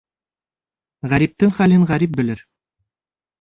Ғәриптең 1.11 1.53
хәлен 1.59 1.85
ғәрип 1.93 2.17
белер. 2.23 2.43